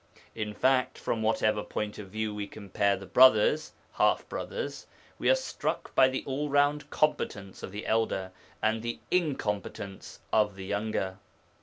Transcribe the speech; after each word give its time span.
In 0.33 0.55
fact, 0.55 0.97
from 0.97 1.21
whatever 1.21 1.61
point 1.61 1.99
of 1.99 2.09
view 2.09 2.33
we 2.33 2.47
compare 2.47 2.97
the 2.97 3.05
brothers 3.05 3.73
(half 3.91 4.27
brothers), 4.27 4.87
we 5.19 5.29
are 5.29 5.35
struck 5.35 5.93
by 5.93 6.07
the 6.07 6.23
all 6.25 6.49
round 6.49 6.89
competence 6.89 7.61
of 7.61 7.71
the 7.71 7.85
elder 7.85 8.31
and 8.63 8.81
the 8.81 8.97
incompetence 9.11 10.19
of 10.33 10.55
the 10.55 10.65
younger. 10.65 11.19